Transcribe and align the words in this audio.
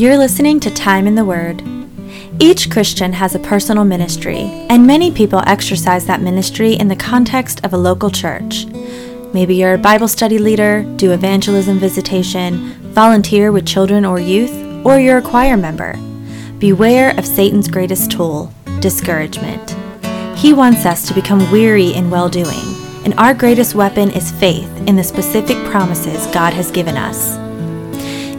You're 0.00 0.16
listening 0.16 0.60
to 0.60 0.70
Time 0.70 1.06
in 1.06 1.14
the 1.14 1.26
Word. 1.26 1.62
Each 2.38 2.70
Christian 2.70 3.12
has 3.12 3.34
a 3.34 3.38
personal 3.38 3.84
ministry, 3.84 4.44
and 4.70 4.86
many 4.86 5.10
people 5.10 5.42
exercise 5.46 6.06
that 6.06 6.22
ministry 6.22 6.72
in 6.72 6.88
the 6.88 6.96
context 6.96 7.62
of 7.66 7.74
a 7.74 7.76
local 7.76 8.08
church. 8.08 8.64
Maybe 9.34 9.56
you're 9.56 9.74
a 9.74 9.78
Bible 9.78 10.08
study 10.08 10.38
leader, 10.38 10.84
do 10.96 11.12
evangelism 11.12 11.78
visitation, 11.78 12.72
volunteer 12.94 13.52
with 13.52 13.66
children 13.66 14.06
or 14.06 14.18
youth, 14.18 14.86
or 14.86 14.98
you're 14.98 15.18
a 15.18 15.22
choir 15.22 15.58
member. 15.58 15.92
Beware 16.58 17.10
of 17.18 17.26
Satan's 17.26 17.68
greatest 17.68 18.10
tool 18.10 18.54
discouragement. 18.80 19.76
He 20.34 20.54
wants 20.54 20.86
us 20.86 21.06
to 21.08 21.14
become 21.14 21.52
weary 21.52 21.92
in 21.92 22.08
well 22.08 22.30
doing, 22.30 22.64
and 23.04 23.12
our 23.18 23.34
greatest 23.34 23.74
weapon 23.74 24.10
is 24.12 24.32
faith 24.32 24.74
in 24.88 24.96
the 24.96 25.04
specific 25.04 25.58
promises 25.66 26.26
God 26.28 26.54
has 26.54 26.70
given 26.70 26.96
us. 26.96 27.49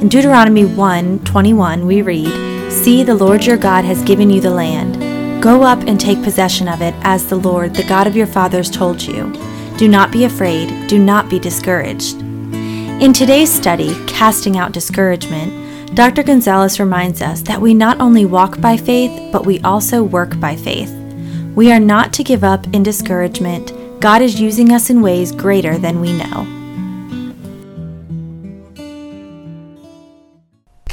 In 0.02 0.09
Deuteronomy 0.09 0.65
1 0.65 1.25
21, 1.25 1.86
we 1.86 2.02
read, 2.02 2.71
See, 2.71 3.04
the 3.04 3.13
Lord 3.13 3.45
your 3.45 3.55
God 3.55 3.85
has 3.85 4.02
given 4.02 4.31
you 4.31 4.41
the 4.41 4.49
land. 4.49 5.44
Go 5.44 5.62
up 5.62 5.77
and 5.81 5.99
take 5.99 6.23
possession 6.23 6.67
of 6.67 6.81
it, 6.81 6.95
as 7.02 7.27
the 7.27 7.35
Lord, 7.35 7.75
the 7.75 7.84
God 7.84 8.08
of 8.08 8.16
your 8.16 8.25
fathers, 8.25 8.72
told 8.72 8.99
you. 8.99 9.31
Do 9.77 9.88
not 9.88 10.11
be 10.11 10.23
afraid, 10.23 10.88
do 10.88 10.98
not 10.98 11.30
be 11.30 11.38
discouraged. 11.38 12.20
In 12.20 13.13
today's 13.13 13.53
study, 13.53 13.94
Casting 14.08 14.58
Out 14.58 14.72
Discouragement, 14.72 15.95
Dr. 15.95 16.23
Gonzalez 16.23 16.80
reminds 16.80 17.22
us 17.22 17.41
that 17.44 17.61
we 17.61 17.75
not 17.75 18.02
only 18.02 18.25
walk 18.25 18.59
by 18.59 18.77
faith, 18.77 19.31
but 19.31 19.45
we 19.45 19.59
also 19.59 20.02
work 20.02 20.39
by 20.39 20.55
faith. 20.55 20.91
We 21.53 21.72
are 21.72 21.80
not 21.80 22.11
to 22.13 22.23
give 22.23 22.44
up 22.44 22.66
in 22.73 22.81
discouragement. 22.81 23.72
God 23.99 24.23
is 24.23 24.41
using 24.41 24.72
us 24.72 24.89
in 24.89 25.03
ways 25.03 25.31
greater 25.31 25.77
than 25.77 26.02
we 26.02 26.13
know. 26.13 26.60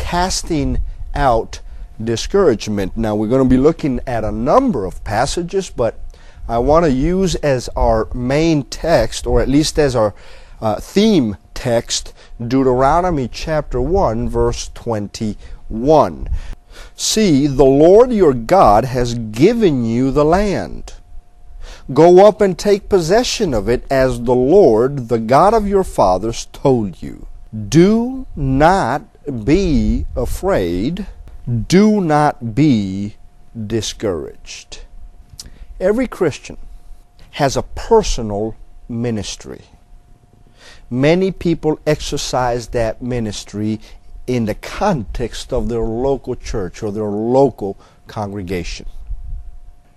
Casting 0.08 0.78
out 1.14 1.60
discouragement. 2.02 2.96
Now, 2.96 3.14
we're 3.14 3.28
going 3.28 3.46
to 3.46 3.56
be 3.56 3.60
looking 3.60 4.00
at 4.06 4.24
a 4.24 4.32
number 4.32 4.86
of 4.86 5.04
passages, 5.04 5.68
but 5.68 6.00
I 6.48 6.56
want 6.60 6.86
to 6.86 6.90
use 6.90 7.34
as 7.34 7.68
our 7.76 8.08
main 8.14 8.62
text, 8.62 9.26
or 9.26 9.42
at 9.42 9.50
least 9.50 9.78
as 9.78 9.94
our 9.94 10.14
uh, 10.62 10.80
theme 10.80 11.36
text, 11.52 12.14
Deuteronomy 12.40 13.28
chapter 13.28 13.82
1, 13.82 14.30
verse 14.30 14.70
21. 14.72 16.30
See, 16.96 17.46
the 17.46 17.66
Lord 17.66 18.10
your 18.10 18.32
God 18.32 18.86
has 18.86 19.12
given 19.12 19.84
you 19.84 20.10
the 20.10 20.24
land. 20.24 20.94
Go 21.92 22.26
up 22.26 22.40
and 22.40 22.58
take 22.58 22.88
possession 22.88 23.52
of 23.52 23.68
it 23.68 23.84
as 23.90 24.22
the 24.22 24.34
Lord, 24.34 25.10
the 25.10 25.18
God 25.18 25.52
of 25.52 25.68
your 25.68 25.84
fathers, 25.84 26.46
told 26.46 27.02
you. 27.02 27.26
Do 27.68 28.26
not 28.34 29.02
be 29.30 30.06
afraid. 30.16 31.06
Do 31.66 32.00
not 32.00 32.54
be 32.54 33.16
discouraged. 33.66 34.80
Every 35.80 36.06
Christian 36.06 36.56
has 37.32 37.56
a 37.56 37.62
personal 37.62 38.56
ministry. 38.88 39.62
Many 40.90 41.30
people 41.30 41.78
exercise 41.86 42.68
that 42.68 43.02
ministry 43.02 43.80
in 44.26 44.44
the 44.44 44.54
context 44.54 45.52
of 45.52 45.68
their 45.68 45.80
local 45.80 46.34
church 46.34 46.82
or 46.82 46.92
their 46.92 47.04
local 47.04 47.78
congregation. 48.06 48.86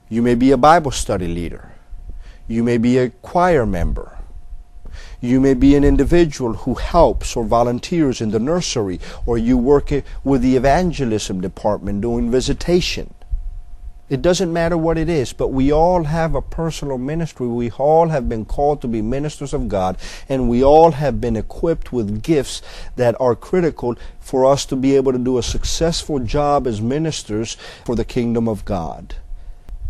You 0.10 0.22
may 0.22 0.36
be 0.36 0.52
a 0.52 0.58
Bible 0.58 0.92
study 0.92 1.28
leader. 1.28 1.72
You 2.48 2.64
may 2.64 2.78
be 2.78 2.98
a 2.98 3.10
choir 3.10 3.66
member. 3.66 4.18
You 5.20 5.40
may 5.40 5.54
be 5.54 5.76
an 5.76 5.84
individual 5.84 6.54
who 6.54 6.76
helps 6.76 7.36
or 7.36 7.44
volunteers 7.44 8.22
in 8.22 8.32
the 8.32 8.40
nursery, 8.40 9.00
or 9.26 9.38
you 9.38 9.58
work 9.58 9.92
with 10.24 10.42
the 10.42 10.56
evangelism 10.56 11.42
department 11.42 12.02
doing 12.02 12.32
visitation. 12.32 13.14
It 14.12 14.22
doesn't 14.22 14.52
matter 14.52 14.76
what 14.78 14.98
it 14.98 15.08
is, 15.08 15.32
but 15.32 15.54
we 15.54 15.72
all 15.72 16.04
have 16.04 16.36
a 16.36 16.42
personal 16.42 16.98
ministry. 16.98 17.48
We 17.48 17.72
all 17.72 18.10
have 18.10 18.28
been 18.28 18.44
called 18.44 18.82
to 18.82 18.90
be 18.90 19.02
ministers 19.02 19.54
of 19.54 19.70
God, 19.70 19.96
and 20.28 20.50
we 20.50 20.62
all 20.62 20.92
have 20.92 21.22
been 21.22 21.38
equipped 21.38 21.94
with 21.94 22.22
gifts 22.22 22.62
that 22.98 23.16
are 23.22 23.38
critical 23.38 23.96
for 24.20 24.46
us 24.46 24.66
to 24.66 24.76
be 24.76 24.98
able 24.98 25.14
to 25.14 25.18
do 25.18 25.38
a 25.38 25.44
successful 25.44 26.20
job 26.20 26.68
as 26.68 26.82
ministers 26.82 27.56
for 27.86 27.96
the 27.96 28.04
kingdom 28.04 28.50
of 28.50 28.66
God. 28.66 29.16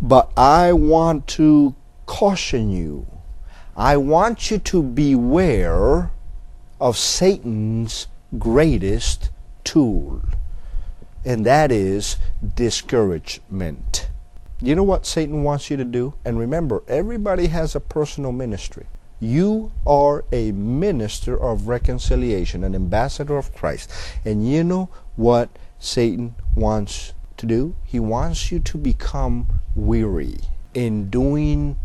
But 0.00 0.30
I 0.36 0.72
want 0.72 1.26
to 1.38 1.74
caution 2.06 2.70
you 2.70 3.08
I 3.76 3.96
want 3.96 4.50
you 4.50 4.58
to 4.58 4.82
beware 4.82 6.10
of 6.78 6.98
Satan's 6.98 8.06
greatest 8.38 9.30
tool, 9.64 10.20
and 11.24 11.46
that 11.46 11.72
is 11.72 12.18
discouragement. 12.54 14.08
You 14.60 14.74
know 14.74 14.82
what 14.82 15.06
Satan 15.06 15.42
wants 15.42 15.70
you 15.70 15.78
to 15.78 15.84
do? 15.84 16.14
And 16.24 16.38
remember, 16.38 16.82
everybody 16.86 17.46
has 17.46 17.74
a 17.74 17.80
personal 17.80 18.30
ministry. 18.30 18.86
You 19.20 19.72
are 19.86 20.24
a 20.32 20.52
minister 20.52 21.40
of 21.40 21.66
reconciliation, 21.66 22.64
an 22.64 22.74
ambassador 22.74 23.38
of 23.38 23.54
Christ. 23.54 23.90
And 24.24 24.46
you 24.46 24.64
know 24.64 24.90
what 25.16 25.48
Satan 25.78 26.34
wants 26.54 27.14
to 27.38 27.46
do? 27.46 27.74
He 27.84 27.98
wants 28.00 28.52
you 28.52 28.60
to 28.60 28.76
become 28.76 29.46
weary 29.74 30.40
in 30.74 31.08
doing 31.08 31.76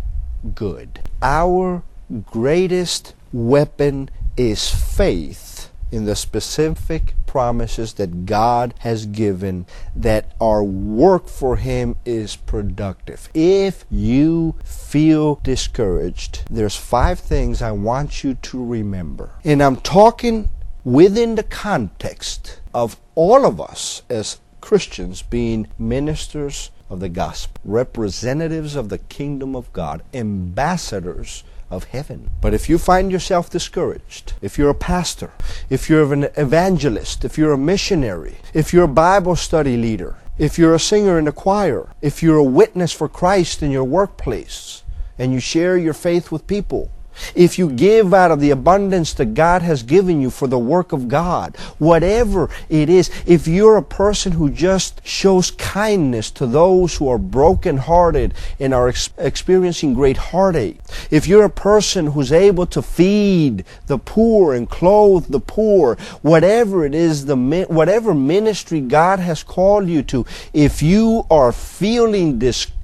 good. 0.56 1.00
Our 1.22 1.84
greatest 2.26 3.14
weapon 3.34 4.10
is 4.36 4.70
faith 4.70 5.70
in 5.92 6.06
the 6.06 6.16
specific 6.16 7.14
promises 7.26 7.94
that 7.94 8.26
God 8.26 8.74
has 8.80 9.06
given 9.06 9.66
that 9.96 10.34
our 10.42 10.64
work 10.64 11.28
for 11.28 11.56
Him 11.58 11.96
is 12.06 12.36
productive. 12.36 13.30
If 13.34 13.86
you 13.90 14.56
feel 14.64 15.36
discouraged, 15.44 16.44
there's 16.50 16.76
five 16.76 17.20
things 17.20 17.62
I 17.62 17.72
want 17.72 18.24
you 18.24 18.36
to 18.36 18.66
remember. 18.66 19.32
And 19.44 19.62
I'm 19.62 19.78
talking 19.78 20.50
within 20.84 21.36
the 21.36 21.44
context 21.44 22.62
of 22.74 22.98
all 23.16 23.46
of 23.46 23.60
us 23.60 24.04
as 24.10 24.40
Christians 24.62 25.22
being 25.22 25.68
ministers 25.78 26.72
of 26.90 27.00
the 27.00 27.10
gospel, 27.10 27.60
representatives 27.66 28.76
of 28.76 28.90
the 28.90 28.98
kingdom 28.98 29.56
of 29.56 29.72
God, 29.74 30.02
ambassadors 30.14 31.44
of 31.70 31.86
heaven. 31.86 32.30
But 32.42 32.54
if 32.54 32.70
you 32.70 32.78
find 32.78 33.12
yourself 33.12 33.50
discouraged, 33.50 34.34
if 34.42 34.58
you're 34.58 34.70
a 34.70 34.76
pastor, 34.76 35.32
if 35.70 35.90
you're 35.90 36.14
an 36.14 36.30
evangelist, 36.38 37.26
if 37.26 37.38
you're 37.38 37.54
a 37.54 37.58
missionary, 37.58 38.38
if 38.54 38.74
you're 38.74 38.86
a 38.86 38.88
Bible 38.88 39.36
study 39.36 39.76
leader, 39.76 40.16
if 40.38 40.58
you're 40.58 40.76
a 40.76 40.80
singer 40.80 41.20
in 41.20 41.28
a 41.28 41.32
choir, 41.32 41.90
if 42.02 42.24
you're 42.24 42.38
a 42.38 42.44
witness 42.44 42.94
for 42.94 43.10
Christ 43.10 43.62
in 43.62 43.72
your 43.72 43.84
workplace, 43.84 44.84
and 45.20 45.34
you 45.34 45.40
share 45.40 45.78
your 45.78 45.94
faith 45.94 46.32
with 46.32 46.48
people, 46.48 46.92
if 47.36 47.58
you 47.58 47.70
give 47.70 48.14
out 48.14 48.32
of 48.32 48.40
the 48.40 48.52
abundance 48.52 49.14
that 49.14 49.34
God 49.34 49.62
has 49.62 49.84
given 49.84 50.22
you 50.22 50.30
for 50.30 50.48
the 50.48 50.60
work 50.60 50.92
of 50.92 51.08
God, 51.08 51.56
whatever 51.78 52.50
it 52.70 52.90
is, 52.90 53.10
if 53.26 53.48
you're 53.48 53.78
a 53.78 53.84
person 53.84 54.34
who 54.34 54.50
just 54.50 55.06
shows 55.06 55.52
kindness 55.52 56.32
to 56.32 56.46
those 56.46 56.96
who 56.96 57.08
are 57.10 57.18
brokenhearted 57.18 58.34
and 58.60 58.74
are 58.74 58.90
ex- 58.90 59.10
experiencing 59.18 59.94
great 59.94 60.18
heartache, 60.18 60.80
if 61.12 61.28
you're 61.28 61.46
a 61.46 61.50
person 61.50 62.08
who's 62.08 62.32
able 62.32 62.66
to 62.68 62.82
feed 62.82 63.66
the 63.88 63.98
poor 63.98 64.54
and 64.54 64.70
clothe 64.70 65.28
the 65.28 65.40
poor, 65.40 65.96
whatever 66.22 66.86
it 66.86 66.94
is, 66.94 67.26
the 67.26 67.36
whatever 67.70 68.14
ministry 68.14 68.82
God 68.82 69.20
has 69.20 69.44
called 69.44 69.88
you 69.88 70.04
to, 70.04 70.26
if 70.54 70.82
you 70.82 71.26
are 71.30 71.52
feeling 71.52 72.40
discouraged 72.40 72.77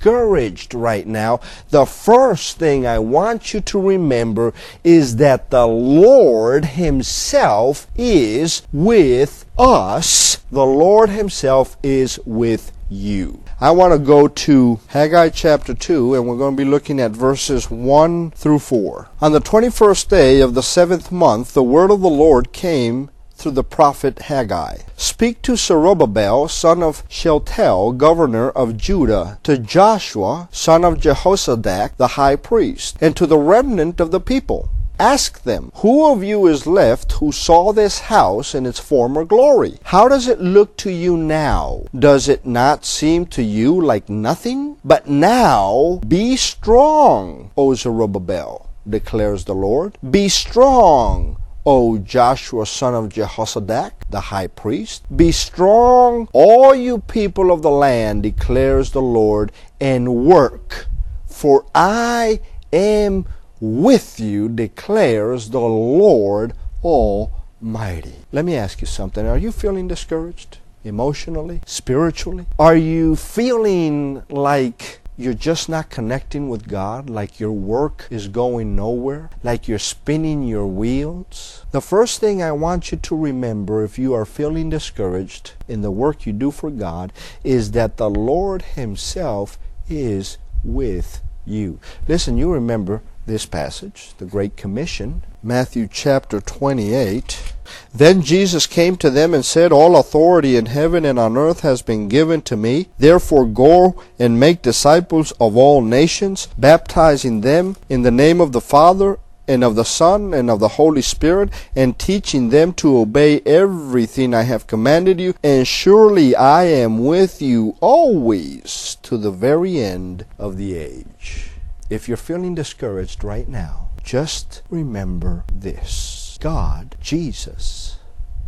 right 0.74 1.08
now, 1.08 1.40
the 1.70 1.86
first 1.86 2.58
thing 2.58 2.86
I 2.86 3.00
want 3.00 3.54
you 3.54 3.62
to 3.62 3.80
remember 3.80 4.04
remember 4.04 4.54
is 4.84 5.18
that 5.18 5.50
the 5.50 5.68
Lord 5.68 6.66
Himself 6.66 7.88
is 7.96 8.64
with 8.72 9.46
us. 9.58 10.38
The 10.52 10.66
Lord 10.66 11.10
Himself 11.10 11.78
is 11.84 12.20
with 12.26 12.72
you. 12.90 13.44
I 13.60 13.72
want 13.72 13.94
to 13.94 14.00
go 14.00 14.28
to 14.28 14.80
Haggai 14.88 15.30
chapter 15.30 15.74
2, 15.74 16.16
and 16.16 16.28
we're 16.28 16.38
going 16.38 16.56
to 16.56 16.64
be 16.64 16.70
looking 16.70 17.00
at 17.00 17.12
verses 17.12 17.72
1 17.72 18.32
through 18.32 18.60
4. 18.60 19.10
On 19.22 19.32
the 19.32 19.40
21st 19.40 20.10
day 20.10 20.42
of 20.42 20.54
the 20.54 20.64
seventh 20.64 21.12
month, 21.12 21.54
the 21.54 21.64
word 21.64 21.92
of 21.92 22.02
the 22.02 22.10
Lord 22.10 22.52
came 22.52 23.10
through 23.36 23.52
the 23.52 23.64
prophet 23.64 24.20
Haggai. 24.24 24.78
Speak 24.96 25.42
to 25.42 25.56
Zerubbabel, 25.56 26.48
son 26.48 26.82
of 26.82 27.04
Shealtiel, 27.10 27.94
governor 27.94 28.50
of 28.50 28.78
Judah, 28.78 29.40
to 29.44 29.58
Joshua, 29.58 30.50
son 30.52 30.86
of 30.86 31.00
Jehozadak, 31.00 31.98
the 31.98 32.10
high 32.10 32.36
priest, 32.36 32.98
and 33.02 33.16
to 33.16 33.26
the 33.26 33.38
remnant 33.38 34.00
of 34.00 34.12
the 34.12 34.20
people. 34.20 34.70
Ask 35.00 35.44
them, 35.44 35.72
Who 35.78 36.12
of 36.12 36.24
you 36.24 36.46
is 36.46 36.68
left 36.68 37.14
who 37.14 37.32
saw 37.32 37.74
this 37.74 38.00
house 38.00 38.54
in 38.54 38.66
its 38.66 38.80
former 38.80 39.26
glory? 39.26 39.80
How 39.84 40.08
does 40.08 40.28
it 40.28 40.40
look 40.40 40.78
to 40.78 40.92
you 40.92 41.18
now? 41.18 41.84
Does 41.98 42.30
it 42.30 42.46
not 42.46 42.86
seem 42.86 43.26
to 43.28 43.42
you 43.42 43.82
like 43.82 44.08
nothing? 44.08 44.78
But 44.86 45.08
now 45.08 46.00
be 46.08 46.38
strong, 46.38 47.52
O 47.58 47.74
Zerubbabel, 47.74 48.70
declares 48.88 49.46
the 49.46 49.56
Lord. 49.56 49.98
Be 50.10 50.30
strong, 50.30 51.38
O 51.66 51.98
Joshua 51.98 52.66
son 52.66 52.94
of 52.94 53.10
Jehozadak, 53.10 53.92
the 54.10 54.20
high 54.20 54.48
priest. 54.48 55.06
Be 55.16 55.32
strong, 55.32 56.28
all 56.34 56.76
you 56.76 57.00
people 57.00 57.52
of 57.52 57.62
the 57.62 57.72
land, 57.72 58.24
declares 58.24 58.92
the 58.92 59.02
Lord, 59.02 59.52
and 59.80 60.26
work, 60.26 60.88
for 61.26 61.66
I 61.74 62.42
am 62.74 63.26
with 63.62 64.20
you, 64.20 64.50
declares 64.50 65.52
the 65.52 65.62
Lord 65.62 66.54
Almighty. 66.84 68.16
Let 68.34 68.44
me 68.44 68.56
ask 68.56 68.82
you 68.82 68.88
something. 68.88 69.26
Are 69.26 69.38
you 69.38 69.54
feeling 69.54 69.88
discouraged? 69.88 70.58
Emotionally? 70.84 71.62
Spiritually? 71.66 72.46
Are 72.60 72.76
you 72.76 73.16
feeling 73.16 74.24
like 74.30 75.00
you're 75.16 75.34
just 75.34 75.70
not 75.70 75.90
connecting 75.90 76.50
with 76.50 76.68
God, 76.68 77.10
like 77.10 77.40
your 77.40 77.52
work 77.52 78.08
is 78.10 78.28
going 78.28 78.76
nowhere, 78.76 79.30
like 79.44 79.68
you're 79.68 79.80
spinning 79.80 80.44
your 80.44 80.66
wheels. 80.66 81.66
The 81.72 81.82
first 81.82 82.20
thing 82.20 82.42
I 82.42 82.52
want 82.52 82.92
you 82.92 82.98
to 82.98 83.16
remember 83.16 83.84
if 83.84 84.00
you 84.00 84.14
are 84.14 84.26
feeling 84.26 84.70
discouraged 84.70 85.54
in 85.68 85.82
the 85.82 85.92
work 85.92 86.26
you 86.26 86.34
do 86.34 86.50
for 86.50 86.72
God 86.72 87.14
is 87.44 87.72
that 87.72 87.98
the 87.98 88.10
Lord 88.10 88.62
Himself 88.62 89.60
is 89.88 90.38
with 90.64 91.22
you. 91.46 91.80
Listen, 92.08 92.38
you 92.38 92.52
remember 92.52 93.02
this 93.26 93.46
passage, 93.46 94.12
the 94.18 94.26
Great 94.26 94.58
Commission, 94.58 95.24
Matthew 95.42 95.88
chapter 95.92 96.42
28. 96.42 97.54
Then 97.94 98.22
Jesus 98.22 98.68
came 98.68 98.98
to 98.98 99.10
them 99.10 99.34
and 99.34 99.46
said, 99.46 99.72
All 99.72 99.96
authority 99.96 100.58
in 100.58 100.66
heaven 100.68 101.06
and 101.06 101.18
on 101.18 101.38
earth 101.38 101.62
has 101.62 101.82
been 101.82 102.08
given 102.10 102.42
to 102.44 102.58
me. 102.58 102.88
Therefore 102.98 103.46
go 103.46 104.02
and 104.20 104.40
make 104.40 104.62
disciples 104.62 105.32
of 105.40 105.56
all 105.56 105.82
nations, 105.82 106.48
baptizing 106.58 107.42
them 107.42 107.78
in 107.90 108.02
the 108.02 108.12
name 108.12 108.42
of 108.42 108.52
the 108.52 108.62
Father 108.62 109.20
and 109.48 109.64
of 109.64 109.76
the 109.76 109.86
Son 109.86 110.34
and 110.34 110.50
of 110.50 110.60
the 110.60 110.70
Holy 110.70 111.02
Spirit, 111.02 111.50
and 111.76 111.98
teaching 112.00 112.50
them 112.50 112.74
to 112.74 112.98
obey 112.98 113.42
everything 113.42 114.34
I 114.34 114.44
have 114.44 114.68
commanded 114.68 115.20
you. 115.20 115.34
And 115.44 115.68
surely 115.68 116.36
I 116.36 116.64
am 116.64 117.04
with 117.06 117.42
you 117.42 117.76
always 117.82 118.98
to 119.04 119.18
the 119.18 119.32
very 119.32 119.80
end 119.80 120.26
of 120.38 120.58
the 120.58 120.76
age. 120.78 121.50
If 121.90 122.08
you're 122.08 122.18
feeling 122.18 122.56
discouraged 122.56 123.24
right 123.24 123.48
now, 123.48 123.90
just 124.04 124.62
remember 124.70 125.46
this 125.54 126.38
God, 126.42 126.96
Jesus, 127.00 127.98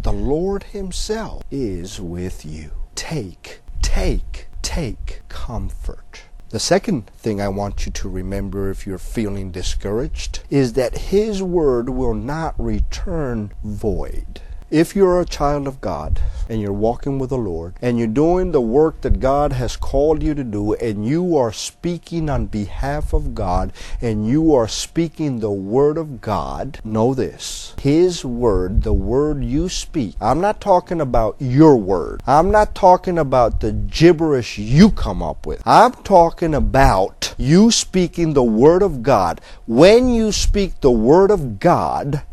the 0.02 0.12
Lord 0.12 0.64
Himself 0.64 1.44
is 1.50 2.00
with 2.02 2.46
you. 2.46 2.72
Take, 2.94 3.62
take, 3.82 4.48
take 4.62 5.22
comfort. 5.30 6.25
The 6.52 6.60
second 6.60 7.08
thing 7.18 7.42
I 7.42 7.48
want 7.48 7.86
you 7.86 7.92
to 7.92 8.08
remember 8.10 8.70
if 8.70 8.86
you're 8.86 9.00
feeling 9.00 9.50
discouraged 9.52 10.44
is 10.52 10.74
that 10.74 10.98
His 10.98 11.42
Word 11.42 11.90
will 11.90 12.14
not 12.14 12.54
return 12.60 13.52
void. 13.64 14.42
If 14.76 14.94
you're 14.94 15.22
a 15.22 15.26
child 15.26 15.70
of 15.70 15.80
God 15.80 16.20
and 16.50 16.60
you're 16.60 16.74
walking 16.74 17.18
with 17.18 17.30
the 17.30 17.38
Lord 17.38 17.76
and 17.82 17.98
you're 17.98 18.08
doing 18.10 18.52
the 18.52 18.60
work 18.60 19.00
that 19.04 19.22
God 19.22 19.54
has 19.54 19.78
called 19.78 20.22
you 20.22 20.34
to 20.34 20.44
do 20.44 20.74
and 20.74 21.08
you 21.08 21.38
are 21.38 21.54
speaking 21.54 22.30
on 22.30 22.48
behalf 22.48 23.14
of 23.14 23.34
God 23.34 23.72
and 24.02 24.28
you 24.28 24.54
are 24.54 24.68
speaking 24.68 25.40
the 25.40 25.50
Word 25.50 25.98
of 25.98 26.20
God, 26.20 26.82
know 26.84 27.14
this. 27.14 27.74
His 27.80 28.26
Word, 28.26 28.84
the 28.84 28.92
Word 28.92 29.46
you 29.46 29.70
speak, 29.70 30.16
I'm 30.20 30.42
not 30.42 30.60
talking 30.60 31.00
about 31.00 31.38
your 31.40 31.78
Word. 31.78 32.22
I'm 32.28 32.52
not 32.52 32.76
talking 32.76 33.18
about 33.18 33.62
the 33.62 33.72
gibberish 33.72 34.58
you 34.58 34.92
come 34.92 35.24
up 35.24 35.46
with. 35.46 35.66
I'm 35.66 35.94
talking 36.04 36.54
about 36.54 37.34
you 37.38 37.72
speaking 37.72 38.34
the 38.34 38.44
Word 38.44 38.84
of 38.84 39.04
God. 39.04 39.40
When 39.68 40.10
you 40.10 40.34
speak 40.34 40.82
the 40.82 40.92
Word 40.92 41.32
of 41.32 41.62
God, 41.62 42.24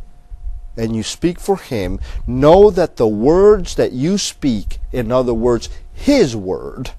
and 0.77 0.97
you 0.97 1.03
speak 1.03 1.39
for 1.39 1.57
Him, 1.57 2.01
know 2.27 2.71
that 2.71 2.97
the 2.97 3.09
words 3.09 3.75
that 3.75 3.93
you 3.93 4.19
speak, 4.19 4.79
in 4.93 5.13
other 5.13 5.35
words, 5.35 5.69
His 5.93 6.35
word, 6.37 6.91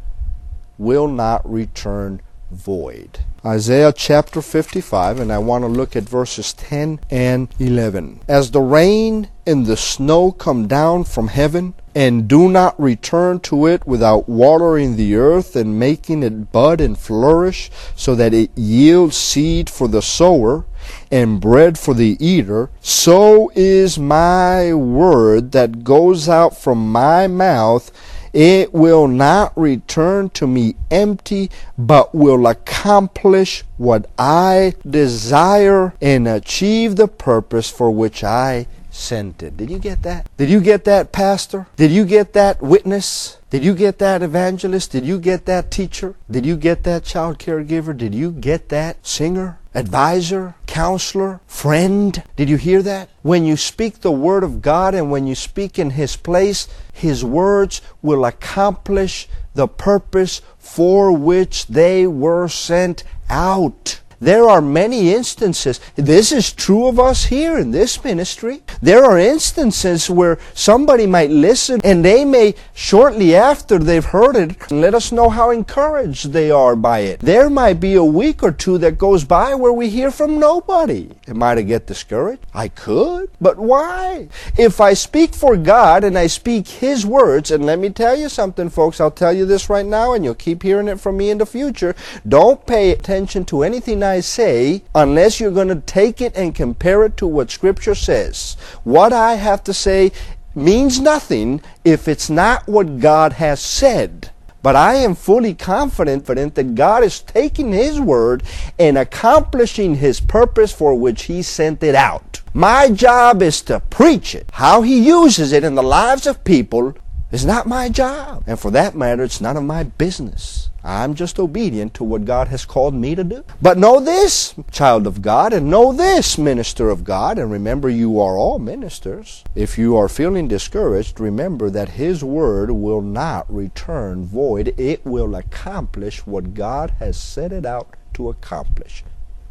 will 0.78 1.08
not 1.08 1.50
return 1.50 2.22
void. 2.52 3.20
Isaiah 3.46 3.92
chapter 3.92 4.42
55, 4.42 5.20
and 5.20 5.31
I 5.31 5.38
want 5.38 5.64
to 5.64 5.68
look 5.68 5.96
at 5.96 6.04
verses 6.04 6.54
10 6.54 7.02
and 7.10 7.50
11. 7.60 8.22
As 8.28 8.52
the 8.52 8.62
rain 8.62 9.28
and 9.46 9.66
the 9.66 9.76
snow 9.76 10.31
come 10.31 10.68
down 10.68 11.04
from 11.04 11.28
heaven, 11.28 11.74
and 11.95 12.28
do 12.28 12.50
not 12.50 12.80
return 12.80 13.40
to 13.42 13.68
it 13.68 13.86
without 13.86 14.28
watering 14.28 14.95
the 14.95 15.16
earth 15.16 15.56
and 15.56 15.80
making 15.80 16.24
it 16.24 16.51
bud 16.51 16.81
and 16.81 16.98
flourish, 16.98 17.69
so 17.95 18.16
that 18.16 18.34
it 18.34 18.50
yields 18.56 19.16
seed 19.16 19.69
for 19.69 19.88
the 19.88 20.01
sower 20.01 20.66
and 21.12 21.40
bread 21.40 21.78
for 21.78 21.94
the 21.94 22.18
eater, 22.19 22.69
so 22.81 23.51
is 23.56 23.98
my 23.98 24.74
word 24.74 25.51
that 25.51 25.84
goes 25.84 26.28
out 26.28 26.57
from 26.57 26.92
my 26.92 27.28
mouth. 27.28 27.92
It 28.34 28.74
will 28.74 29.07
not 29.07 29.56
return 29.56 30.31
to 30.31 30.48
me 30.48 30.75
empty, 30.90 31.51
but 31.78 32.16
will 32.16 32.48
accomplish 32.48 33.63
what 33.78 34.10
I 34.18 34.74
desire 34.90 35.94
and 36.01 36.28
achieve 36.28 36.95
the 36.95 37.07
purpose 37.07 37.69
for 37.69 37.92
which 37.92 38.24
I 38.24 38.66
sent 38.94 39.44
it. 39.44 39.57
Did 39.57 39.69
you 39.69 39.80
get 39.80 40.04
that? 40.04 40.30
Did 40.38 40.50
you 40.50 40.62
get 40.62 40.84
that, 40.86 41.12
Pastor? 41.12 41.68
Did 41.75 41.92
you 41.92 42.06
get 42.06 42.34
that, 42.34 42.62
witness? 42.62 43.38
Did 43.50 43.63
you 43.66 43.74
get 43.74 44.00
that, 44.00 44.22
evangelist? 44.22 44.92
Did 44.92 45.06
you 45.06 45.19
get 45.19 45.45
that, 45.45 45.72
teacher? 45.72 46.16
Did 46.30 46.45
you 46.45 46.56
get 46.56 46.84
that, 46.84 47.04
child 47.04 47.40
caregiver? 47.40 47.95
Did 47.95 48.13
you 48.13 48.31
get 48.31 48.69
that, 48.69 49.06
singer? 49.06 49.60
advisor, 49.75 50.56
counselor, 50.68 51.40
friend. 51.48 52.24
Did 52.36 52.50
you 52.50 52.57
hear 52.57 52.81
that? 52.84 53.10
When 53.22 53.45
you 53.45 53.57
speak 53.57 54.01
the 54.01 54.12
Word 54.12 54.44
of 54.44 54.62
God 54.62 54.94
and 54.94 55.10
when 55.10 55.28
you 55.28 55.36
speak 55.36 55.80
in 55.80 55.92
His 55.92 56.16
place, 56.16 56.68
His 56.92 57.24
words 57.24 57.81
will 58.01 58.25
accomplish 58.25 59.28
the 59.56 59.68
purpose 59.68 60.42
for 60.57 61.12
which 61.12 61.68
they 61.68 62.07
were 62.07 62.48
sent 62.48 63.04
out. 63.30 64.00
There 64.24 64.48
are 64.48 64.62
many 64.62 65.14
instances. 65.14 65.81
This 65.98 66.31
is 66.31 66.54
true 66.54 66.88
of 66.88 66.98
us 66.98 67.25
here 67.25 67.58
in 67.58 67.72
this 67.72 68.02
ministry. 68.06 68.62
There 68.81 69.04
are 69.04 69.20
instances 69.20 70.10
where 70.10 70.40
somebody 70.54 71.06
might 71.06 71.30
listen 71.30 71.81
and 71.84 72.06
they 72.06 72.24
may, 72.24 72.56
shortly 72.74 73.36
after 73.36 73.78
they've 73.78 74.06
heard 74.06 74.38
it, 74.38 74.72
let 74.72 74.96
us 74.96 75.12
know 75.12 75.30
how 75.30 75.50
encouraged 75.50 76.31
they 76.31 76.50
are 76.50 76.78
by 76.78 77.00
it. 77.00 77.20
There 77.20 77.50
might 77.50 77.81
be 77.81 77.96
a 77.96 78.04
week 78.04 78.44
or 78.44 78.54
two 78.54 78.78
that 78.78 78.98
goes 78.98 79.25
by 79.25 79.56
where 79.56 79.74
we 79.74 79.90
hear 79.90 80.10
from 80.10 80.40
nobody. 80.40 81.10
Am 81.28 81.44
I 81.44 81.56
to 81.56 81.64
get 81.64 81.88
discouraged? 81.88 82.46
I 82.54 82.69
could. 82.69 83.30
But 83.42 83.58
why? 83.58 84.30
If 84.58 84.80
I 84.80 84.94
speak 84.94 85.36
for 85.36 85.58
God 85.58 86.06
and 86.06 86.18
I 86.18 86.28
speak 86.28 86.69
His 86.69 87.06
words, 87.06 87.52
and 87.52 87.66
let 87.66 87.78
me 87.78 87.90
tell 87.90 88.16
you 88.18 88.30
something, 88.30 88.69
folks, 88.69 89.02
I'll 89.02 89.12
tell 89.12 89.34
you 89.34 89.46
this 89.46 89.69
right 89.69 89.86
now 89.86 90.14
and 90.14 90.24
you'll 90.24 90.33
keep 90.33 90.64
hearing 90.64 90.88
it 90.88 91.02
from 91.02 91.18
me 91.18 91.30
in 91.30 91.40
the 91.40 91.45
future. 91.45 91.94
Don't 92.26 92.66
pay 92.66 92.92
attention 92.92 93.44
to 93.45 93.64
anything 93.64 94.02
I 94.02 94.13
I 94.14 94.20
say 94.20 94.84
unless 94.94 95.40
you're 95.40 95.50
going 95.50 95.70
to 95.70 95.82
take 95.82 96.22
it 96.22 96.36
and 96.36 96.54
compare 96.54 97.04
it 97.04 97.18
to 97.18 97.26
what 97.26 97.50
Scripture 97.50 97.96
says. 97.96 98.56
What 98.84 99.12
I 99.12 99.34
have 99.34 99.64
to 99.64 99.74
say 99.74 100.12
means 100.54 101.00
nothing 101.00 101.62
if 101.84 102.08
it's 102.08 102.30
not 102.30 102.68
what 102.68 103.00
God 103.00 103.34
has 103.34 103.60
said. 103.60 104.30
But 104.62 104.76
I 104.76 104.94
am 104.96 105.16
fully 105.16 105.56
confident 105.56 106.26
that 106.28 106.76
God 106.76 107.04
is 107.04 107.22
taking 107.22 107.74
His 107.74 108.00
word 108.00 108.44
and 108.78 109.00
accomplishing 109.00 109.96
His 109.96 110.20
purpose 110.20 110.72
for 110.72 110.94
which 110.94 111.24
He 111.24 111.42
sent 111.42 111.82
it 111.82 111.96
out. 111.96 112.42
My 112.54 112.92
job 112.92 113.42
is 113.42 113.64
to 113.64 113.80
preach 113.80 114.36
it. 114.36 114.48
How 114.54 114.84
He 114.84 115.08
uses 115.08 115.52
it 115.52 115.64
in 115.64 115.74
the 115.74 115.82
lives 115.82 116.28
of 116.28 116.44
people 116.44 116.94
is 117.33 117.44
not 117.44 117.66
my 117.66 117.90
job. 117.90 118.44
And 118.45 118.59
for 118.59 118.69
that 118.71 118.95
matter, 118.95 119.23
it's 119.23 119.42
none 119.42 119.57
of 119.57 119.63
my 119.63 119.83
business. 119.83 120.69
I'm 120.83 121.16
just 121.16 121.40
obedient 121.40 121.94
to 121.95 122.04
what 122.04 122.25
God 122.25 122.49
has 122.49 122.66
called 122.66 122.94
me 122.94 123.16
to 123.16 123.23
do. 123.23 123.44
But 123.61 123.78
know 123.78 123.99
this, 123.99 124.54
child 124.69 125.07
of 125.07 125.21
God, 125.21 125.52
and 125.52 125.69
know 125.69 125.94
this, 125.94 126.37
minister 126.37 126.90
of 126.90 127.04
God, 127.04 127.40
and 127.40 127.49
remember 127.49 127.90
you 127.90 128.19
are 128.19 128.37
all 128.37 128.59
ministers. 128.59 129.44
If 129.56 129.78
you 129.78 129.97
are 129.97 130.09
feeling 130.09 130.47
discouraged, 130.47 131.19
remember 131.19 131.69
that 131.71 131.90
His 131.90 132.23
word 132.23 132.69
will 132.69 133.02
not 133.02 133.52
return 133.52 134.25
void. 134.25 134.75
It 134.78 135.04
will 135.04 135.35
accomplish 135.35 136.28
what 136.28 136.54
God 136.54 136.92
has 136.99 137.19
set 137.19 137.52
it 137.52 137.66
out 137.66 137.95
to 138.13 138.30
accomplish. 138.30 139.04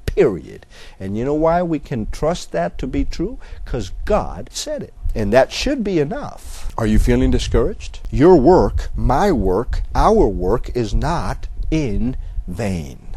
Period. 0.06 0.66
And 1.00 1.16
you 1.16 1.24
know 1.24 1.34
why 1.34 1.62
we 1.62 1.78
can 1.78 2.06
trust 2.10 2.52
that 2.52 2.76
to 2.78 2.86
be 2.86 3.06
true? 3.06 3.38
Because 3.64 3.90
God 4.04 4.50
said 4.52 4.82
it. 4.82 4.94
And 5.14 5.32
that 5.32 5.52
should 5.52 5.84
be 5.84 5.98
enough. 5.98 6.72
Are 6.78 6.86
you 6.86 6.98
feeling 6.98 7.30
discouraged? 7.30 8.00
Your 8.10 8.36
work, 8.36 8.88
my 8.96 9.30
work, 9.30 9.82
our 9.94 10.26
work 10.26 10.74
is 10.74 10.94
not 10.94 11.48
in 11.70 12.16
vain. 12.46 13.12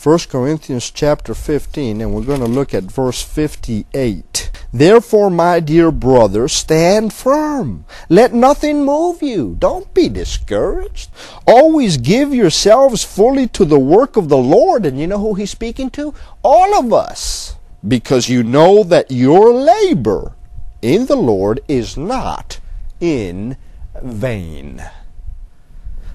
1 0.00 0.18
Corinthians 0.30 0.90
chapter 0.90 1.34
15 1.34 2.00
and 2.00 2.14
we're 2.14 2.22
going 2.22 2.40
to 2.40 2.46
look 2.46 2.72
at 2.72 2.84
verse 2.84 3.22
58. 3.22 4.50
Therefore, 4.72 5.30
my 5.30 5.60
dear 5.60 5.90
brothers, 5.90 6.52
stand 6.52 7.12
firm. 7.12 7.84
Let 8.08 8.34
nothing 8.34 8.84
move 8.84 9.22
you. 9.22 9.56
Don't 9.58 9.92
be 9.94 10.08
discouraged. 10.08 11.10
Always 11.46 11.96
give 11.96 12.34
yourselves 12.34 13.02
fully 13.02 13.48
to 13.48 13.64
the 13.64 13.78
work 13.78 14.16
of 14.16 14.28
the 14.28 14.36
Lord. 14.36 14.84
And 14.84 15.00
you 15.00 15.06
know 15.06 15.18
who 15.18 15.34
he's 15.34 15.50
speaking 15.50 15.90
to? 15.90 16.14
All 16.44 16.78
of 16.78 16.92
us. 16.92 17.56
Because 17.86 18.28
you 18.28 18.42
know 18.42 18.82
that 18.84 19.10
your 19.10 19.52
labor 19.52 20.34
in 20.82 21.06
the 21.06 21.16
Lord 21.16 21.60
is 21.68 21.96
not 21.96 22.60
in 23.00 23.56
vain. 24.02 24.82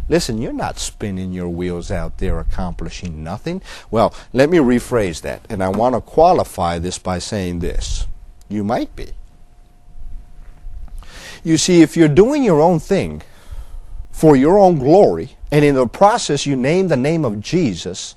Listen, 0.09 0.41
you're 0.41 0.51
not 0.51 0.79
spinning 0.79 1.31
your 1.31 1.47
wheels 1.47 1.89
out 1.89 2.17
there 2.17 2.39
accomplishing 2.39 3.23
nothing. 3.23 3.61
Well, 3.89 4.13
let 4.33 4.49
me 4.49 4.57
rephrase 4.57 5.21
that, 5.21 5.41
and 5.49 5.63
I 5.63 5.69
want 5.69 5.95
to 5.95 6.01
qualify 6.01 6.77
this 6.77 6.99
by 6.99 7.19
saying 7.19 7.59
this. 7.59 8.05
You 8.49 8.63
might 8.63 8.95
be. 8.95 9.11
You 11.43 11.57
see, 11.57 11.81
if 11.81 11.95
you're 11.95 12.07
doing 12.07 12.43
your 12.43 12.61
own 12.61 12.79
thing 12.79 13.21
for 14.11 14.35
your 14.35 14.57
own 14.57 14.77
glory, 14.77 15.37
and 15.51 15.63
in 15.63 15.75
the 15.75 15.87
process 15.87 16.45
you 16.45 16.55
name 16.55 16.89
the 16.89 16.97
name 16.97 17.23
of 17.23 17.39
Jesus, 17.39 18.15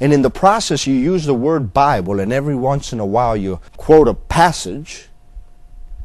and 0.00 0.12
in 0.12 0.22
the 0.22 0.30
process 0.30 0.86
you 0.86 0.94
use 0.94 1.26
the 1.26 1.34
word 1.34 1.72
Bible, 1.72 2.20
and 2.20 2.32
every 2.32 2.54
once 2.56 2.92
in 2.92 3.00
a 3.00 3.06
while 3.06 3.36
you 3.36 3.60
quote 3.76 4.08
a 4.08 4.14
passage, 4.14 5.09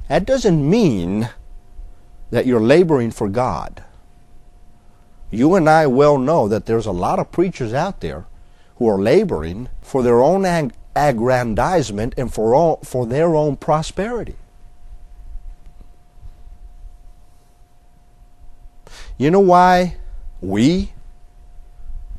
that 0.07 0.25
doesn't 0.25 0.69
mean 0.69 1.29
that 2.31 2.45
you're 2.45 2.59
laboring 2.59 3.11
for 3.11 3.27
God. 3.27 3.83
You 5.31 5.55
and 5.55 5.69
I 5.69 5.87
well 5.87 6.17
know 6.17 6.47
that 6.47 6.65
there's 6.65 6.85
a 6.85 6.91
lot 6.91 7.19
of 7.19 7.31
preachers 7.31 7.73
out 7.73 8.01
there 8.01 8.25
who 8.77 8.87
are 8.87 9.01
laboring 9.01 9.69
for 9.81 10.03
their 10.03 10.21
own 10.21 10.45
ag- 10.45 10.73
aggrandizement 10.95 12.13
and 12.17 12.33
for, 12.33 12.55
all, 12.55 12.77
for 12.83 13.05
their 13.05 13.35
own 13.35 13.57
prosperity. 13.57 14.35
You 19.17 19.31
know 19.31 19.39
why 19.39 19.97
we 20.41 20.93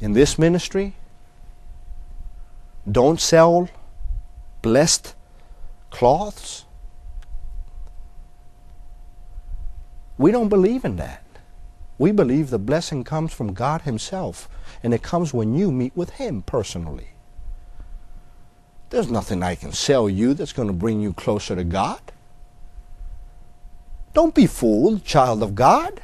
in 0.01 0.13
this 0.13 0.39
ministry 0.39 0.95
don't 2.91 3.21
sell 3.21 3.69
blessed 4.63 5.15
cloths? 5.91 6.66
We 10.19 10.31
don't 10.31 10.49
believe 10.49 10.85
in 10.85 10.97
that. 10.97 11.23
We 11.99 12.13
believe 12.13 12.51
the 12.51 12.59
blessing 12.59 13.05
comes 13.05 13.33
from 13.33 13.55
God 13.55 13.83
Himself, 13.83 14.49
and 14.83 14.93
it 14.93 15.03
comes 15.03 15.33
when 15.33 15.55
you 15.55 15.71
meet 15.71 15.97
with 15.97 16.11
Him 16.11 16.43
personally. 16.43 17.09
There's 18.91 19.11
nothing 19.11 19.43
I 19.43 19.55
can 19.55 19.73
sell 19.73 20.09
you 20.09 20.35
that's 20.35 20.53
going 20.53 20.69
to 20.69 20.75
bring 20.75 21.01
you 21.01 21.13
closer 21.13 21.57
to 21.57 21.65
God. 21.65 22.01
Don't 24.13 24.35
be 24.35 24.47
fooled, 24.47 25.05
child 25.05 25.43
of 25.43 25.55
God. 25.55 26.01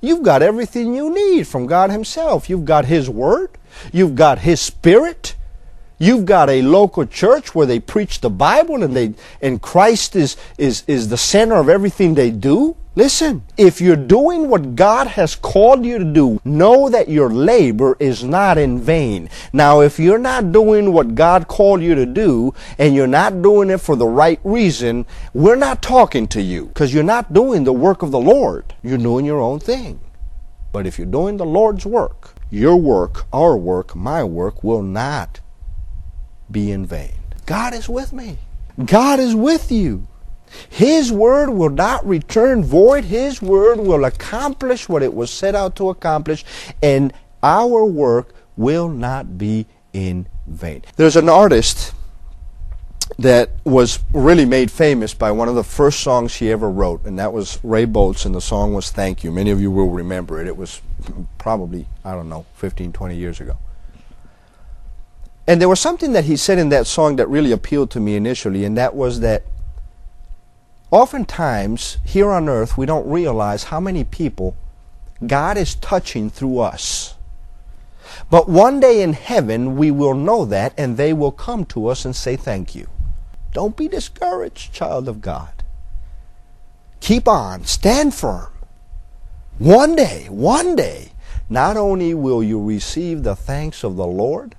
You've 0.00 0.22
got 0.22 0.42
everything 0.42 0.94
you 0.94 1.12
need 1.12 1.46
from 1.46 1.66
God 1.66 1.90
Himself. 1.90 2.48
You've 2.48 2.64
got 2.64 2.86
His 2.86 3.08
Word, 3.10 3.58
you've 3.92 4.14
got 4.14 4.40
His 4.40 4.60
Spirit, 4.60 5.34
You've 5.98 6.26
got 6.26 6.50
a 6.50 6.60
local 6.60 7.06
church 7.06 7.54
where 7.54 7.66
they 7.66 7.80
preach 7.80 8.20
the 8.20 8.28
Bible 8.28 8.82
and 8.82 8.94
they 8.94 9.14
and 9.40 9.62
Christ 9.62 10.14
is 10.14 10.36
is 10.58 10.84
is 10.86 11.08
the 11.08 11.16
center 11.16 11.54
of 11.54 11.70
everything 11.70 12.14
they 12.14 12.30
do. 12.30 12.76
Listen, 12.94 13.42
if 13.56 13.80
you're 13.80 13.96
doing 13.96 14.48
what 14.48 14.74
God 14.74 15.06
has 15.06 15.34
called 15.34 15.84
you 15.84 15.98
to 15.98 16.04
do, 16.04 16.40
know 16.44 16.88
that 16.90 17.08
your 17.08 17.30
labor 17.30 17.96
is 17.98 18.24
not 18.24 18.56
in 18.56 18.80
vain. 18.80 19.28
Now, 19.52 19.80
if 19.80 19.98
you're 19.98 20.18
not 20.18 20.52
doing 20.52 20.92
what 20.92 21.14
God 21.14 21.46
called 21.46 21.82
you 21.82 21.94
to 21.94 22.06
do 22.06 22.54
and 22.78 22.94
you're 22.94 23.06
not 23.06 23.42
doing 23.42 23.68
it 23.70 23.82
for 23.82 23.96
the 23.96 24.06
right 24.06 24.40
reason, 24.44 25.04
we're 25.34 25.56
not 25.56 25.82
talking 25.82 26.26
to 26.28 26.42
you 26.42 26.66
because 26.66 26.92
you're 26.92 27.02
not 27.02 27.32
doing 27.34 27.64
the 27.64 27.72
work 27.72 28.02
of 28.02 28.10
the 28.10 28.20
Lord. 28.20 28.74
You're 28.82 28.96
doing 28.98 29.26
your 29.26 29.40
own 29.40 29.60
thing. 29.60 30.00
But 30.72 30.86
if 30.86 30.98
you're 30.98 31.06
doing 31.06 31.36
the 31.36 31.46
Lord's 31.46 31.86
work, 31.86 32.34
your 32.50 32.76
work, 32.76 33.26
our 33.32 33.56
work, 33.56 33.94
my 33.94 34.24
work 34.24 34.64
will 34.64 34.82
not 34.82 35.40
be 36.50 36.70
in 36.70 36.86
vain. 36.86 37.12
God 37.46 37.74
is 37.74 37.88
with 37.88 38.12
me. 38.12 38.38
God 38.84 39.20
is 39.20 39.34
with 39.34 39.70
you. 39.72 40.06
His 40.68 41.10
word 41.10 41.50
will 41.50 41.70
not 41.70 42.06
return 42.06 42.64
void. 42.64 43.04
His 43.04 43.42
word 43.42 43.78
will 43.78 44.04
accomplish 44.04 44.88
what 44.88 45.02
it 45.02 45.14
was 45.14 45.30
set 45.30 45.54
out 45.54 45.76
to 45.76 45.90
accomplish, 45.90 46.44
and 46.82 47.12
our 47.42 47.84
work 47.84 48.34
will 48.56 48.88
not 48.88 49.38
be 49.38 49.66
in 49.92 50.26
vain. 50.46 50.82
There's 50.96 51.16
an 51.16 51.28
artist 51.28 51.92
that 53.18 53.50
was 53.64 54.00
really 54.12 54.44
made 54.44 54.70
famous 54.70 55.14
by 55.14 55.30
one 55.30 55.48
of 55.48 55.54
the 55.54 55.64
first 55.64 56.00
songs 56.00 56.34
he 56.34 56.50
ever 56.50 56.70
wrote, 56.70 57.04
and 57.04 57.18
that 57.18 57.32
was 57.32 57.58
Ray 57.62 57.86
Boltz, 57.86 58.26
and 58.26 58.34
the 58.34 58.40
song 58.40 58.74
was 58.74 58.90
Thank 58.90 59.24
You. 59.24 59.30
Many 59.30 59.50
of 59.50 59.60
you 59.60 59.70
will 59.70 59.90
remember 59.90 60.40
it. 60.40 60.46
It 60.46 60.56
was 60.56 60.82
probably, 61.38 61.86
I 62.04 62.12
don't 62.12 62.28
know, 62.28 62.46
15, 62.54 62.92
20 62.92 63.16
years 63.16 63.40
ago. 63.40 63.58
And 65.46 65.60
there 65.60 65.68
was 65.68 65.80
something 65.80 66.12
that 66.12 66.24
he 66.24 66.36
said 66.36 66.58
in 66.58 66.70
that 66.70 66.86
song 66.86 67.16
that 67.16 67.28
really 67.28 67.52
appealed 67.52 67.90
to 67.92 68.00
me 68.00 68.16
initially, 68.16 68.64
and 68.64 68.76
that 68.76 68.96
was 68.96 69.20
that 69.20 69.44
oftentimes 70.90 71.98
here 72.04 72.30
on 72.30 72.48
earth 72.48 72.76
we 72.76 72.86
don't 72.86 73.08
realize 73.08 73.64
how 73.64 73.80
many 73.80 74.04
people 74.04 74.56
God 75.24 75.56
is 75.56 75.74
touching 75.74 76.30
through 76.30 76.58
us. 76.58 77.14
But 78.30 78.48
one 78.48 78.80
day 78.80 79.02
in 79.02 79.12
heaven 79.12 79.76
we 79.76 79.90
will 79.90 80.14
know 80.14 80.44
that 80.46 80.74
and 80.76 80.96
they 80.96 81.12
will 81.12 81.32
come 81.32 81.64
to 81.66 81.88
us 81.88 82.04
and 82.04 82.14
say 82.14 82.36
thank 82.36 82.74
you. 82.74 82.88
Don't 83.52 83.76
be 83.76 83.88
discouraged, 83.88 84.72
child 84.72 85.08
of 85.08 85.20
God. 85.20 85.64
Keep 87.00 87.28
on, 87.28 87.64
stand 87.64 88.14
firm. 88.14 88.52
One 89.58 89.96
day, 89.96 90.26
one 90.28 90.76
day, 90.76 91.12
not 91.48 91.76
only 91.76 92.12
will 92.14 92.42
you 92.42 92.62
receive 92.62 93.22
the 93.22 93.36
thanks 93.36 93.84
of 93.84 93.96
the 93.96 94.06
Lord, 94.06 94.56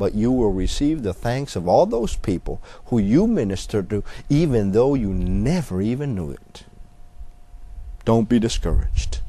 but 0.00 0.14
you 0.14 0.32
will 0.32 0.50
receive 0.50 1.02
the 1.02 1.12
thanks 1.12 1.54
of 1.54 1.68
all 1.68 1.84
those 1.84 2.16
people 2.16 2.62
who 2.86 2.98
you 2.98 3.26
ministered 3.26 3.90
to, 3.90 4.02
even 4.30 4.72
though 4.72 4.94
you 4.94 5.12
never 5.12 5.82
even 5.82 6.14
knew 6.14 6.30
it. 6.30 6.64
Don't 8.06 8.26
be 8.26 8.38
discouraged. 8.38 9.20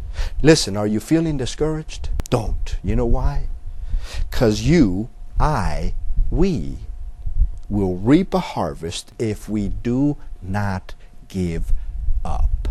Listen, 0.42 0.78
are 0.78 0.88
you 0.88 1.02
feeling 1.02 1.36
discouraged? 1.36 2.08
Don't. 2.30 2.78
You 2.82 2.96
know 2.96 3.06
why? 3.06 3.48
Because 4.30 4.62
you, 4.62 5.10
I, 5.38 5.94
we 6.30 6.78
will 7.70 7.98
reap 7.98 8.34
a 8.34 8.40
harvest 8.40 9.12
if 9.20 9.50
we 9.50 9.68
do 9.68 10.16
not 10.42 10.94
give 11.28 11.74
up. 12.24 12.70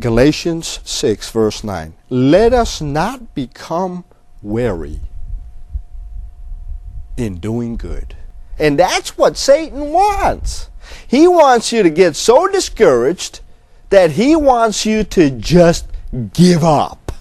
Galatians 0.00 0.80
6, 0.82 1.30
verse 1.30 1.62
9. 1.62 1.94
Let 2.10 2.52
us 2.52 2.80
not 2.80 3.36
become 3.36 4.02
weary 4.42 4.98
in 7.18 7.38
doing 7.38 7.76
good. 7.76 8.16
And 8.58 8.78
that's 8.78 9.18
what 9.18 9.36
Satan 9.36 9.92
wants. 9.92 10.70
He 11.06 11.28
wants 11.28 11.72
you 11.72 11.82
to 11.82 11.90
get 11.90 12.16
so 12.16 12.48
discouraged 12.48 13.40
that 13.90 14.12
he 14.12 14.36
wants 14.36 14.86
you 14.86 15.04
to 15.04 15.30
just 15.30 15.86
give 16.32 16.64
up. 16.64 17.12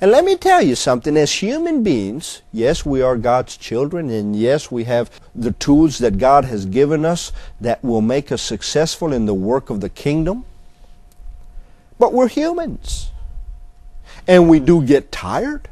And 0.00 0.10
let 0.10 0.24
me 0.24 0.36
tell 0.36 0.60
you 0.60 0.74
something, 0.74 1.16
as 1.16 1.32
human 1.32 1.84
beings, 1.84 2.42
yes, 2.52 2.84
we 2.84 3.02
are 3.02 3.16
God's 3.16 3.56
children, 3.56 4.10
and 4.10 4.34
yes, 4.34 4.70
we 4.70 4.84
have 4.84 5.10
the 5.34 5.52
tools 5.52 5.98
that 5.98 6.18
God 6.18 6.44
has 6.46 6.66
given 6.66 7.04
us 7.04 7.30
that 7.60 7.82
will 7.84 8.00
make 8.00 8.32
us 8.32 8.42
successful 8.42 9.12
in 9.12 9.26
the 9.26 9.34
work 9.34 9.70
of 9.70 9.80
the 9.80 9.88
kingdom. 9.88 10.44
But 12.00 12.12
we're 12.12 12.28
humans. 12.28 13.10
And 14.26 14.48
we 14.48 14.58
do 14.58 14.82
get 14.82 15.12
tired 15.12 15.68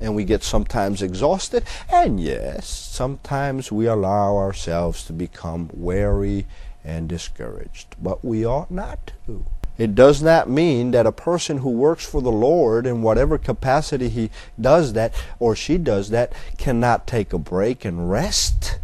and 0.00 0.14
we 0.14 0.24
get 0.24 0.42
sometimes 0.42 1.02
exhausted. 1.02 1.64
And 1.88 2.20
yes, 2.20 2.66
sometimes 2.66 3.70
we 3.70 3.86
allow 3.86 4.36
ourselves 4.36 5.04
to 5.04 5.12
become 5.12 5.70
weary 5.72 6.46
and 6.84 7.08
discouraged. 7.08 7.96
But 8.02 8.24
we 8.24 8.44
ought 8.44 8.70
not 8.70 9.12
to. 9.26 9.44
It 9.78 9.94
does 9.94 10.22
not 10.22 10.50
mean 10.50 10.90
that 10.90 11.06
a 11.06 11.12
person 11.12 11.58
who 11.58 11.70
works 11.70 12.04
for 12.04 12.20
the 12.20 12.32
Lord 12.32 12.86
in 12.86 13.02
whatever 13.02 13.38
capacity 13.38 14.08
he 14.10 14.30
does 14.60 14.92
that 14.92 15.14
or 15.38 15.56
she 15.56 15.78
does 15.78 16.10
that 16.10 16.32
cannot 16.58 17.06
take 17.06 17.32
a 17.32 17.38
break 17.38 17.84
and 17.84 18.10
rest 18.10 18.78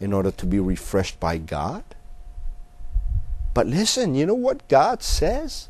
in 0.00 0.12
order 0.12 0.30
to 0.30 0.46
be 0.46 0.60
refreshed 0.60 1.20
by 1.20 1.36
God. 1.36 1.84
But 3.52 3.66
listen, 3.66 4.14
you 4.14 4.24
know 4.24 4.34
what 4.34 4.66
God 4.68 5.02
says? 5.02 5.68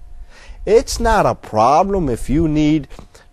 It's 0.66 1.00
not 1.00 1.26
a 1.26 1.34
problem 1.34 2.08
if 2.08 2.28
you 2.28 2.46
need 2.46 2.86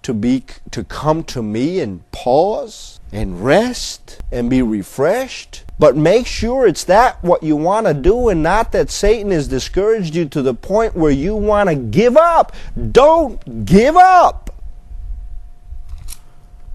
to 0.06 0.14
be 0.14 0.44
to 0.70 0.84
come 0.84 1.24
to 1.24 1.42
me 1.42 1.80
and 1.80 2.00
pause 2.12 3.00
and 3.12 3.44
rest 3.44 4.22
and 4.32 4.52
be 4.52 4.62
refreshed. 4.62 5.64
But 5.80 5.98
make 5.98 6.28
sure 6.28 6.68
it's 6.68 6.84
that 6.84 7.24
what 7.24 7.42
you 7.42 7.56
want 7.56 7.88
to 7.88 7.94
do 7.96 8.30
and 8.30 8.44
not 8.44 8.72
that 8.72 8.92
Satan 8.92 9.32
has 9.32 9.48
discouraged 9.48 10.14
you 10.14 10.26
to 10.26 10.44
the 10.44 10.54
point 10.54 10.96
where 10.96 11.12
you 11.12 11.36
want 11.36 11.70
to 11.70 11.76
give 11.76 12.16
up. 12.18 12.56
Don't 12.92 13.66
give 13.66 13.98
up. 13.98 14.52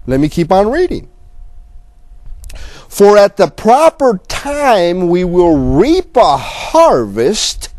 Let 0.05 0.19
me 0.19 0.27
keep 0.27 0.51
on 0.51 0.69
reading. 0.69 1.07
For 2.89 3.17
at 3.17 3.37
the 3.37 3.47
proper 3.47 4.19
time 4.27 5.07
we 5.07 5.23
will 5.23 5.57
reap 5.57 6.17
a 6.17 6.35
harvest 6.35 7.69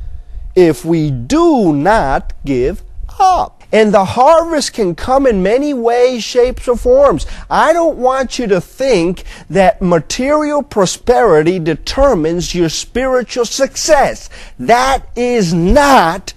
if 0.55 0.83
we 0.83 1.11
do 1.11 1.75
not 1.75 2.33
give 2.47 2.83
up. 3.21 3.62
And 3.73 3.93
the 3.93 4.05
harvest 4.05 4.75
can 4.75 4.95
come 4.95 5.27
in 5.27 5.43
many 5.43 5.73
ways, 5.73 6.23
shapes, 6.23 6.69
or 6.69 6.77
forms. 6.77 7.27
I 7.49 7.73
don't 7.73 7.97
want 7.97 8.39
you 8.39 8.47
to 8.49 8.61
think 8.61 9.25
that 9.49 9.81
material 9.81 10.63
prosperity 10.63 11.59
determines 11.59 12.55
your 12.55 12.69
spiritual 12.69 13.47
success. 13.47 14.29
That 14.59 15.07
is 15.17 15.55
not 15.55 16.35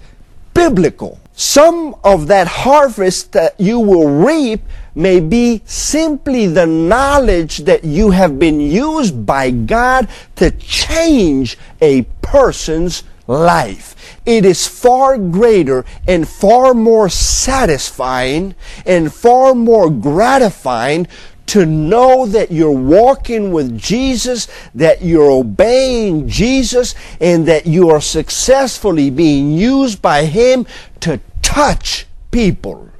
biblical. 0.54 1.20
Some 1.34 1.94
of 2.02 2.28
that 2.28 2.46
harvest 2.46 3.32
that 3.32 3.60
you 3.60 3.78
will 3.78 4.08
reap 4.08 4.62
may 4.94 5.20
be 5.20 5.60
simply 5.66 6.46
the 6.46 6.64
knowledge 6.64 7.58
that 7.58 7.84
you 7.84 8.10
have 8.12 8.38
been 8.38 8.58
used 8.58 9.26
by 9.26 9.50
God 9.50 10.08
to 10.36 10.50
change 10.52 11.58
a 11.82 12.04
person's 12.22 13.04
life. 13.26 14.20
It 14.24 14.44
is 14.44 14.66
far 14.66 15.18
greater 15.18 15.84
and 16.06 16.28
far 16.28 16.74
more 16.74 17.08
satisfying 17.08 18.54
and 18.84 19.12
far 19.12 19.54
more 19.54 19.90
gratifying 19.90 21.08
to 21.46 21.64
know 21.64 22.26
that 22.26 22.50
you're 22.50 22.70
walking 22.70 23.52
with 23.52 23.78
Jesus, 23.78 24.48
that 24.74 25.02
you're 25.02 25.30
obeying 25.30 26.28
Jesus, 26.28 26.94
and 27.20 27.46
that 27.46 27.66
you 27.66 27.88
are 27.90 28.00
successfully 28.00 29.10
being 29.10 29.52
used 29.52 30.02
by 30.02 30.24
Him 30.24 30.66
to 31.00 31.20
touch 31.42 32.06
people 32.30 32.90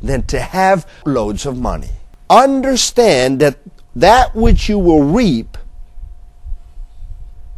than 0.00 0.22
to 0.26 0.40
have 0.40 0.86
loads 1.04 1.44
of 1.44 1.58
money. 1.58 1.90
Understand 2.30 3.40
that 3.40 3.58
that 3.94 4.34
which 4.34 4.68
you 4.68 4.78
will 4.78 5.02
reap 5.02 5.58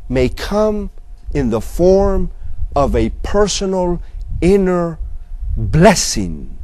may 0.08 0.28
come 0.28 0.90
in 1.34 1.50
the 1.50 1.60
form 1.60 2.30
of 2.74 2.96
a 2.96 3.10
personal 3.22 4.00
inner 4.40 4.98
blessing 5.56 6.56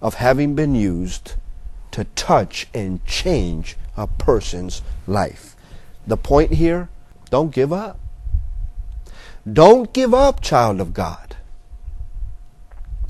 of 0.00 0.14
having 0.14 0.54
been 0.54 0.74
used 0.74 1.34
to 1.90 2.04
touch 2.14 2.68
and 2.72 3.04
change 3.04 3.76
a 3.96 4.06
person's 4.06 4.82
life. 5.06 5.56
The 6.06 6.16
point 6.16 6.54
here 6.54 6.88
don't 7.30 7.52
give 7.52 7.72
up. 7.72 7.98
Don't 9.50 9.92
give 9.92 10.14
up, 10.14 10.40
child 10.40 10.80
of 10.80 10.94
God. 10.94 11.27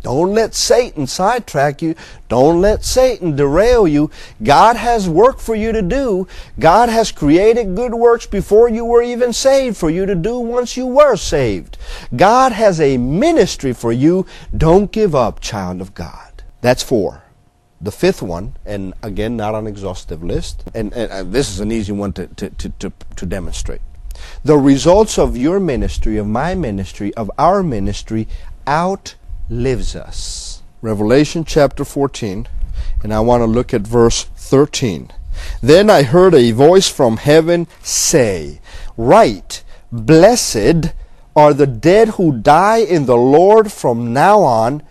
Don't 0.02 0.32
let 0.32 0.54
Satan 0.54 1.06
sidetrack 1.06 1.82
you. 1.82 1.94
Don't 2.28 2.60
let 2.60 2.84
Satan 2.84 3.34
derail 3.34 3.88
you. 3.88 4.10
God 4.42 4.76
has 4.76 5.08
work 5.08 5.40
for 5.40 5.54
you 5.54 5.72
to 5.72 5.82
do. 5.82 6.28
God 6.58 6.88
has 6.88 7.10
created 7.10 7.74
good 7.74 7.94
works 7.94 8.26
before 8.26 8.68
you 8.68 8.84
were 8.84 9.02
even 9.02 9.32
saved 9.32 9.76
for 9.76 9.90
you 9.90 10.06
to 10.06 10.14
do 10.14 10.38
once 10.38 10.76
you 10.76 10.86
were 10.86 11.16
saved. 11.16 11.76
God 12.14 12.52
has 12.52 12.80
a 12.80 12.96
ministry 12.96 13.72
for 13.72 13.92
you. 13.92 14.24
Don't 14.56 14.92
give 14.92 15.14
up, 15.14 15.40
child 15.40 15.80
of 15.80 15.94
God. 15.94 16.42
That's 16.60 16.82
four. 16.82 17.24
The 17.80 17.92
fifth 17.92 18.22
one, 18.22 18.56
and 18.64 18.94
again, 19.02 19.36
not 19.36 19.54
an 19.54 19.68
exhaustive 19.68 20.22
list, 20.22 20.64
and, 20.74 20.92
and, 20.94 21.12
and 21.12 21.32
this 21.32 21.48
is 21.48 21.60
an 21.60 21.70
easy 21.70 21.92
one 21.92 22.12
to, 22.14 22.26
to, 22.26 22.50
to, 22.50 22.68
to, 22.70 22.92
to 23.14 23.26
demonstrate. 23.26 23.80
The 24.42 24.56
results 24.56 25.16
of 25.16 25.36
your 25.36 25.60
ministry, 25.60 26.16
of 26.16 26.26
my 26.26 26.56
ministry, 26.56 27.14
of 27.14 27.30
our 27.38 27.62
ministry 27.62 28.26
out 28.66 29.14
lives 29.48 29.96
us. 29.96 30.62
Revelation 30.82 31.44
chapter 31.44 31.84
14, 31.84 32.46
and 33.02 33.12
I 33.12 33.20
want 33.20 33.40
to 33.40 33.46
look 33.46 33.72
at 33.74 33.82
verse 33.82 34.24
13. 34.24 35.10
Then 35.62 35.88
I 35.90 36.02
heard 36.02 36.34
a 36.34 36.52
voice 36.52 36.88
from 36.88 37.16
heaven 37.16 37.66
say, 37.82 38.60
Write, 38.96 39.64
blessed 39.90 40.92
are 41.34 41.54
the 41.54 41.66
dead 41.66 42.10
who 42.10 42.32
die 42.32 42.78
in 42.78 43.06
the 43.06 43.16
Lord 43.16 43.72
from 43.72 44.12
now 44.12 44.40
on. 44.40 44.82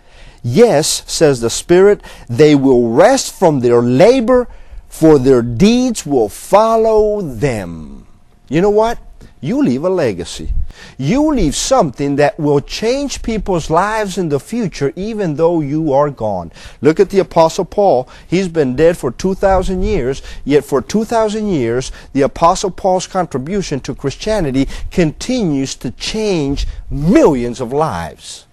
Yes, 0.42 1.02
says 1.10 1.40
the 1.40 1.50
Spirit, 1.50 2.02
they 2.28 2.54
will 2.54 2.90
rest 2.90 3.38
from 3.38 3.60
their 3.60 3.82
labor, 3.82 4.48
for 4.88 5.18
their 5.18 5.42
deeds 5.42 6.06
will 6.06 6.28
follow 6.28 7.20
them. 7.20 8.06
You 8.48 8.62
know 8.62 8.70
what? 8.70 8.98
You 9.40 9.62
leave 9.62 9.84
a 9.84 9.88
legacy 9.88 10.52
you 10.96 11.34
leave 11.34 11.54
something 11.54 12.16
that 12.16 12.38
will 12.38 12.60
change 12.60 13.22
people's 13.22 13.70
lives 13.70 14.18
in 14.18 14.28
the 14.28 14.40
future 14.40 14.92
even 14.96 15.34
though 15.34 15.60
you 15.60 15.92
are 15.92 16.10
gone. 16.10 16.52
Look 16.80 17.00
at 17.00 17.10
the 17.10 17.18
Apostle 17.18 17.64
Paul. 17.64 18.08
He's 18.26 18.48
been 18.48 18.76
dead 18.76 18.96
for 18.96 19.10
2,000 19.10 19.82
years, 19.82 20.22
yet 20.44 20.64
for 20.64 20.80
2,000 20.82 21.48
years, 21.48 21.92
the 22.12 22.22
Apostle 22.22 22.70
Paul's 22.70 23.06
contribution 23.06 23.80
to 23.80 23.94
Christianity 23.94 24.68
continues 24.90 25.74
to 25.76 25.90
change 25.92 26.66
millions 26.90 27.60
of 27.60 27.72
lives. 27.72 28.46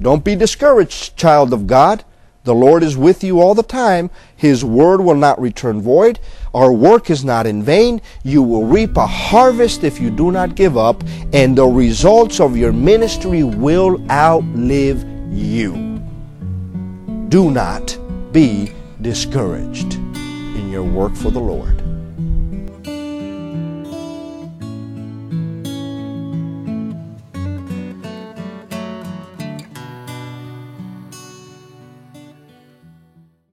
Don't 0.00 0.24
be 0.24 0.34
discouraged, 0.34 1.16
child 1.16 1.52
of 1.52 1.66
God. 1.66 2.04
The 2.44 2.54
Lord 2.54 2.82
is 2.82 2.96
with 2.96 3.22
you 3.22 3.40
all 3.40 3.54
the 3.54 3.62
time. 3.62 4.08
His 4.34 4.64
word 4.64 5.02
will 5.02 5.14
not 5.14 5.40
return 5.40 5.82
void. 5.82 6.18
Our 6.54 6.72
work 6.72 7.10
is 7.10 7.22
not 7.24 7.46
in 7.46 7.62
vain. 7.62 8.00
You 8.22 8.42
will 8.42 8.64
reap 8.64 8.96
a 8.96 9.06
harvest 9.06 9.84
if 9.84 10.00
you 10.00 10.10
do 10.10 10.32
not 10.32 10.54
give 10.54 10.78
up, 10.78 11.04
and 11.34 11.56
the 11.56 11.66
results 11.66 12.40
of 12.40 12.56
your 12.56 12.72
ministry 12.72 13.42
will 13.42 14.00
outlive 14.10 15.04
you. 15.30 16.00
Do 17.28 17.50
not 17.50 17.98
be 18.32 18.72
discouraged 19.02 19.94
in 19.94 20.70
your 20.70 20.84
work 20.84 21.14
for 21.14 21.30
the 21.30 21.40
Lord. 21.40 21.89